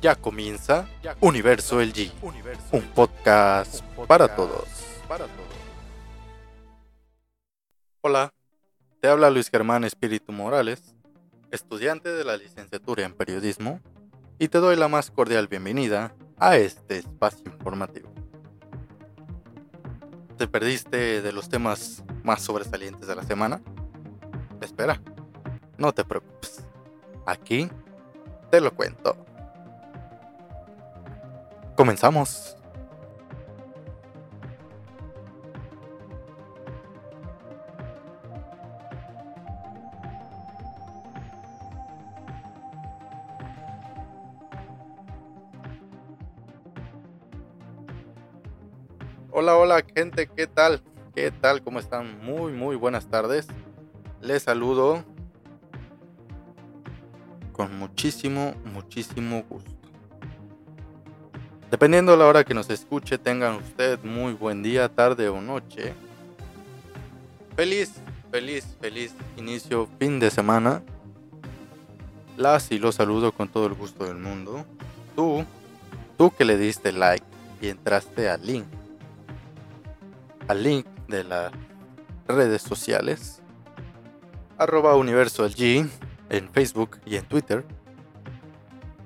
Ya 0.00 0.14
comienza 0.14 0.88
Universo 1.20 1.82
el 1.82 1.92
G, 1.92 2.10
un 2.72 2.82
podcast 2.94 3.82
para 4.08 4.34
todos. 4.34 4.66
Hola, 8.00 8.32
te 9.00 9.08
habla 9.08 9.28
Luis 9.28 9.50
Germán 9.50 9.84
Espíritu 9.84 10.32
Morales, 10.32 10.94
estudiante 11.50 12.08
de 12.08 12.24
la 12.24 12.38
licenciatura 12.38 13.04
en 13.04 13.12
periodismo, 13.12 13.80
y 14.38 14.48
te 14.48 14.56
doy 14.56 14.76
la 14.76 14.88
más 14.88 15.10
cordial 15.10 15.48
bienvenida 15.48 16.14
a 16.38 16.56
este 16.56 16.96
espacio 16.96 17.44
informativo. 17.52 18.10
¿Te 20.38 20.48
perdiste 20.48 21.20
de 21.20 21.32
los 21.32 21.50
temas 21.50 22.02
más 22.24 22.40
sobresalientes 22.40 23.06
de 23.06 23.16
la 23.16 23.22
semana? 23.22 23.60
Espera, 24.62 24.98
no 25.76 25.92
te 25.92 26.06
preocupes. 26.06 26.64
Aquí 27.26 27.68
te 28.50 28.62
lo 28.62 28.74
cuento. 28.74 29.26
Comenzamos. 31.80 32.58
Hola, 49.30 49.56
hola 49.56 49.82
gente, 49.96 50.26
¿qué 50.28 50.46
tal? 50.46 50.82
¿Qué 51.14 51.30
tal? 51.30 51.62
¿Cómo 51.62 51.78
están? 51.78 52.22
Muy, 52.22 52.52
muy 52.52 52.76
buenas 52.76 53.06
tardes. 53.06 53.46
Les 54.20 54.42
saludo 54.42 55.02
con 57.52 57.74
muchísimo, 57.78 58.52
muchísimo 58.66 59.44
gusto. 59.48 59.79
Dependiendo 61.70 62.12
de 62.12 62.18
la 62.18 62.26
hora 62.26 62.42
que 62.42 62.52
nos 62.52 62.68
escuche, 62.68 63.16
tengan 63.16 63.54
usted 63.54 64.02
muy 64.02 64.32
buen 64.32 64.60
día, 64.60 64.88
tarde 64.88 65.28
o 65.28 65.40
noche. 65.40 65.94
Feliz, 67.54 67.92
feliz, 68.32 68.76
feliz 68.80 69.14
inicio, 69.36 69.88
fin 70.00 70.18
de 70.18 70.30
semana. 70.32 70.82
Las 72.36 72.72
y 72.72 72.80
los 72.80 72.96
saludo 72.96 73.30
con 73.30 73.48
todo 73.48 73.66
el 73.66 73.74
gusto 73.74 74.04
del 74.04 74.16
mundo. 74.16 74.66
Tú, 75.14 75.44
tú 76.18 76.32
que 76.36 76.44
le 76.44 76.56
diste 76.56 76.90
like 76.90 77.24
y 77.60 77.68
entraste 77.68 78.28
al 78.28 78.44
link, 78.44 78.64
al 80.48 80.64
link 80.64 80.86
de 81.06 81.22
las 81.22 81.52
redes 82.26 82.62
sociales, 82.62 83.42
arroba 84.58 84.96
universo 84.96 85.46
en 85.56 86.50
Facebook 86.52 86.98
y 87.06 87.14
en 87.14 87.24
Twitter. 87.26 87.64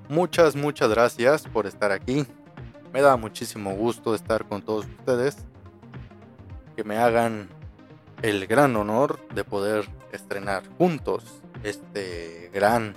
Muchas, 0.09 0.55
muchas 0.55 0.89
gracias 0.89 1.43
por 1.43 1.67
estar 1.67 1.91
aquí. 1.91 2.25
Me 2.95 3.01
da 3.01 3.17
muchísimo 3.17 3.75
gusto 3.75 4.15
estar 4.15 4.45
con 4.45 4.61
todos 4.61 4.85
ustedes. 4.85 5.35
Que 6.77 6.85
me 6.85 6.95
hagan 6.95 7.49
el 8.21 8.47
gran 8.47 8.73
honor 8.77 9.19
de 9.35 9.43
poder 9.43 9.85
estrenar 10.13 10.63
juntos 10.77 11.41
este 11.63 12.49
gran, 12.53 12.95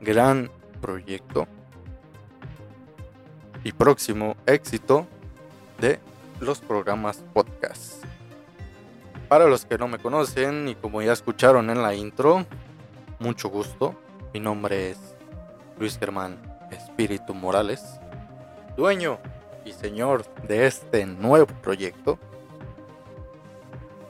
gran 0.00 0.52
proyecto 0.80 1.48
y 3.64 3.72
próximo 3.72 4.36
éxito 4.46 5.04
de 5.80 5.98
los 6.38 6.60
programas 6.60 7.24
podcast. 7.34 8.04
Para 9.28 9.48
los 9.48 9.64
que 9.64 9.78
no 9.78 9.88
me 9.88 9.98
conocen 9.98 10.68
y 10.68 10.76
como 10.76 11.02
ya 11.02 11.12
escucharon 11.12 11.70
en 11.70 11.82
la 11.82 11.96
intro, 11.96 12.46
mucho 13.18 13.48
gusto. 13.48 13.96
Mi 14.32 14.38
nombre 14.38 14.92
es 14.92 15.16
Luis 15.76 15.98
Germán 15.98 16.40
Espíritu 16.70 17.34
Morales 17.34 17.98
dueño 18.76 19.18
y 19.64 19.72
señor 19.72 20.24
de 20.46 20.66
este 20.66 21.06
nuevo 21.06 21.46
proyecto. 21.46 22.18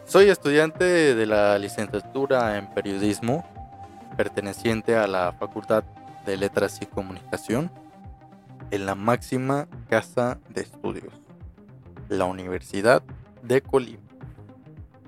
Soy 0.06 0.28
estudiante 0.28 1.14
de 1.14 1.26
la 1.26 1.58
licenciatura 1.58 2.58
en 2.58 2.72
periodismo, 2.74 3.44
perteneciente 4.16 4.96
a 4.96 5.06
la 5.06 5.32
Facultad 5.32 5.84
de 6.26 6.36
Letras 6.36 6.78
y 6.80 6.86
Comunicación, 6.86 7.70
en 8.70 8.86
la 8.86 8.94
máxima 8.94 9.68
casa 9.88 10.38
de 10.48 10.62
estudios, 10.62 11.12
la 12.08 12.24
Universidad 12.24 13.02
de 13.42 13.60
Colima. 13.60 14.02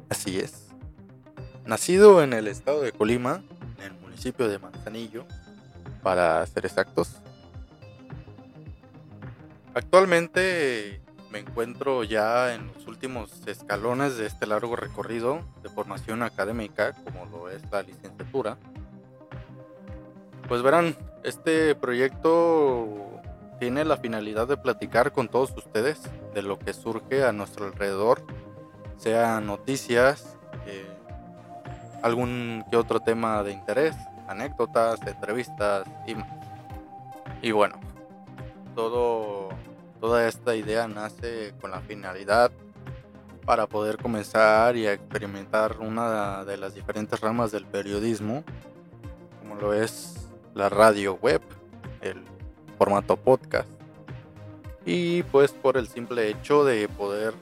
Así 0.08 0.38
es. 0.38 0.68
Nacido 1.64 2.22
en 2.22 2.32
el 2.32 2.46
estado 2.46 2.82
de 2.82 2.92
Colima, 2.92 3.42
en 3.78 3.84
el 3.84 4.00
municipio 4.00 4.48
de 4.48 4.58
Manzanillo, 4.58 5.24
para 6.02 6.46
ser 6.46 6.64
exactos, 6.64 7.16
Actualmente 9.76 11.02
me 11.30 11.40
encuentro 11.40 12.02
ya 12.02 12.54
en 12.54 12.68
los 12.68 12.86
últimos 12.86 13.46
escalones 13.46 14.16
de 14.16 14.24
este 14.24 14.46
largo 14.46 14.74
recorrido 14.74 15.40
de 15.62 15.68
formación 15.68 16.22
académica, 16.22 16.94
como 17.04 17.26
lo 17.26 17.50
es 17.50 17.60
la 17.70 17.82
licenciatura. 17.82 18.56
Pues 20.48 20.62
verán, 20.62 20.96
este 21.24 21.74
proyecto 21.74 23.20
tiene 23.60 23.84
la 23.84 23.98
finalidad 23.98 24.48
de 24.48 24.56
platicar 24.56 25.12
con 25.12 25.28
todos 25.28 25.54
ustedes 25.54 26.00
de 26.32 26.40
lo 26.40 26.58
que 26.58 26.72
surge 26.72 27.22
a 27.22 27.32
nuestro 27.32 27.66
alrededor, 27.66 28.24
sea 28.96 29.42
noticias, 29.42 30.38
eh, 30.66 30.86
algún 32.02 32.64
que 32.70 32.78
otro 32.78 33.00
tema 33.00 33.42
de 33.42 33.52
interés, 33.52 33.94
anécdotas, 34.26 35.06
entrevistas 35.06 35.86
y 36.06 36.14
más. 36.14 36.28
Y 37.42 37.50
bueno, 37.50 37.78
todo 38.76 39.48
Toda 40.00 40.28
esta 40.28 40.54
idea 40.54 40.86
nace 40.86 41.54
con 41.60 41.70
la 41.70 41.80
finalidad 41.80 42.50
para 43.46 43.66
poder 43.66 43.96
comenzar 43.96 44.76
y 44.76 44.86
experimentar 44.86 45.78
una 45.80 46.44
de 46.44 46.58
las 46.58 46.74
diferentes 46.74 47.20
ramas 47.20 47.50
del 47.50 47.64
periodismo, 47.64 48.44
como 49.40 49.54
lo 49.54 49.72
es 49.72 50.28
la 50.54 50.68
radio 50.68 51.14
web, 51.14 51.40
el 52.02 52.22
formato 52.76 53.16
podcast. 53.16 53.68
Y 54.84 55.22
pues 55.24 55.52
por 55.52 55.78
el 55.78 55.88
simple 55.88 56.28
hecho 56.28 56.64
de 56.64 56.88
poder 56.88 57.32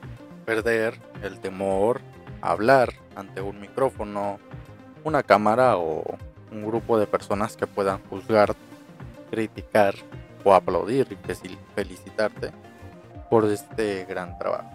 perder 0.47 1.01
el 1.23 1.41
temor 1.41 2.01
a 2.41 2.53
hablar 2.53 2.95
ante 3.17 3.41
un 3.41 3.61
micrófono, 3.61 4.39
una 5.03 5.23
cámara 5.25 5.77
o 5.77 6.05
un 6.53 6.65
grupo 6.65 6.99
de 6.99 7.07
personas 7.07 7.57
que 7.57 7.67
puedan 7.67 8.01
juzgar, 8.09 8.55
criticar 9.31 9.95
o 10.45 10.55
aplaudir 10.55 11.09
y 11.11 11.59
felicitarte 11.75 12.53
por 13.31 13.47
este 13.47 14.05
gran 14.05 14.39
trabajo. 14.39 14.71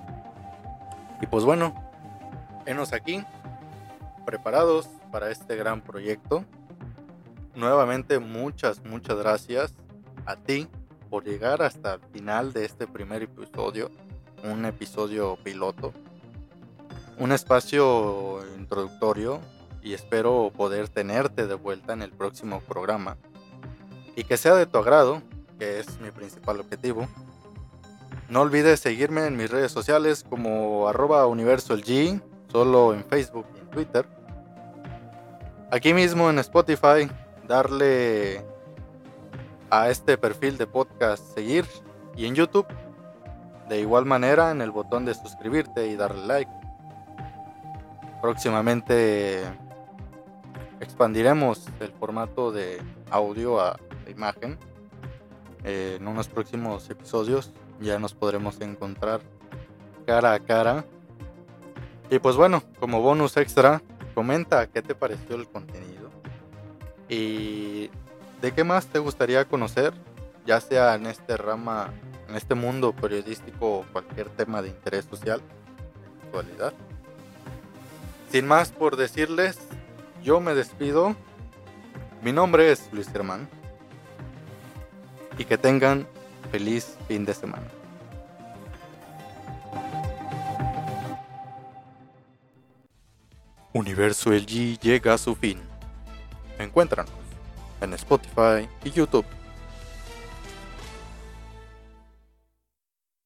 Y 1.22 1.28
pues 1.28 1.46
bueno, 1.46 1.74
enos 2.66 2.92
aquí, 2.92 3.24
preparados 4.26 4.90
para 5.12 5.30
este 5.32 5.56
gran 5.56 5.82
proyecto. 5.82 6.44
Nuevamente 7.56 8.20
muchas, 8.20 8.84
muchas 8.84 9.18
gracias 9.18 9.74
a 10.26 10.36
ti 10.36 10.68
por 11.10 11.24
llegar 11.24 11.62
hasta 11.62 11.96
el 11.96 12.02
final 12.12 12.54
de 12.54 12.66
este 12.66 12.88
primer 12.88 13.24
episodio, 13.24 13.90
un 14.44 14.66
episodio 14.66 15.38
piloto, 15.44 15.94
un 17.18 17.32
espacio 17.32 18.40
introductorio 18.58 19.40
y 19.82 19.94
espero 19.94 20.52
poder 20.56 20.88
tenerte 20.90 21.48
de 21.48 21.56
vuelta 21.56 21.94
en 21.94 22.02
el 22.02 22.12
próximo 22.12 22.62
programa 22.62 23.18
y 24.16 24.24
que 24.24 24.38
sea 24.38 24.56
de 24.56 24.66
tu 24.66 24.78
agrado 24.78 25.22
que 25.60 25.80
es 25.80 26.00
mi 26.00 26.10
principal 26.10 26.60
objetivo. 26.62 27.08
No 28.30 28.42
olvides 28.42 28.80
seguirme 28.80 29.28
en 29.28 29.36
mis 29.36 29.52
redes 29.52 29.72
sociales 29.72 30.26
como 30.28 30.88
arroba 30.88 31.28
universo 31.28 31.78
G, 31.78 32.22
solo 32.52 32.94
en 32.94 33.04
Facebook 33.04 33.46
y 33.56 33.60
en 33.60 33.70
Twitter. 33.70 34.08
Aquí 35.72 35.94
mismo 35.94 36.30
en 36.30 36.40
Spotify, 36.40 37.10
darle 37.48 38.44
a 39.70 39.90
este 39.90 40.18
perfil 40.18 40.58
de 40.58 40.66
podcast 40.66 41.36
seguir 41.36 41.66
y 42.16 42.26
en 42.26 42.36
YouTube 42.36 42.66
de 43.68 43.80
igual 43.80 44.06
manera 44.06 44.50
en 44.52 44.62
el 44.62 44.72
botón 44.72 45.06
de 45.06 45.14
suscribirte 45.14 45.88
y 45.88 45.96
darle 45.96 46.26
like. 46.26 46.52
Próximamente 48.22 49.44
expandiremos 50.80 51.68
el 51.80 51.92
formato 51.92 52.52
de 52.52 52.82
audio 53.12 53.62
a 53.62 53.80
imagen 54.08 54.58
en 55.64 56.08
unos 56.08 56.28
próximos 56.28 56.90
episodios 56.90 57.52
ya 57.80 58.00
nos 58.00 58.14
podremos 58.14 58.60
encontrar 58.62 59.22
cara 60.06 60.34
a 60.34 60.40
cara. 60.40 60.86
Y 62.10 62.20
pues 62.20 62.36
bueno, 62.36 62.64
como 62.80 63.02
bonus 63.02 63.38
extra, 63.38 63.82
comenta 64.16 64.68
qué 64.68 64.82
te 64.82 64.96
pareció 64.96 65.36
el 65.36 65.48
contenido 65.48 66.10
y 67.08 67.90
de 68.42 68.52
qué 68.54 68.64
más 68.64 68.88
te 68.88 69.00
gustaría 69.00 69.46
conocer, 69.46 69.94
ya 70.46 70.60
sea 70.62 70.96
en 70.96 71.06
este 71.06 71.38
rama, 71.38 71.94
en 72.28 72.36
este 72.36 72.56
mundo 72.56 72.94
periodístico 72.94 73.80
o 73.80 73.86
cualquier 73.92 74.30
tema 74.30 74.62
de 74.62 74.70
interés 74.70 75.06
social 75.06 75.42
en 75.42 76.26
actualidad. 76.28 76.74
Sin 78.32 78.48
más 78.48 78.72
por 78.72 78.96
decirles, 78.96 79.58
yo 80.24 80.40
me 80.40 80.54
despido. 80.54 81.16
Mi 82.22 82.32
nombre 82.32 82.72
es 82.72 82.90
Luis 82.92 83.10
Germán. 83.10 83.50
Y 85.40 85.46
que 85.46 85.58
tengan 85.58 86.06
feliz 86.52 86.98
fin 87.08 87.26
de 87.26 87.34
semana. 87.34 87.66
Universo 93.74 94.32
LG 94.32 94.80
llega 94.80 95.14
a 95.14 95.18
su 95.18 95.34
fin. 95.36 95.60
Encuéntranos 96.60 97.14
en 97.82 97.94
Spotify 97.94 98.68
y 98.84 98.92
YouTube. 98.92 99.26